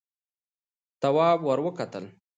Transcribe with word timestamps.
تواب 1.01 1.39
ور 1.47 1.59
وکتل: 1.65 2.05